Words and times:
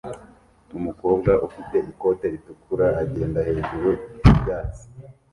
Umukobwa 0.77 1.31
ufite 1.47 1.77
ikote 1.91 2.25
ritukura 2.33 2.87
agenda 3.03 3.39
hejuru 3.49 3.89
y'ibyatsi 4.23 4.83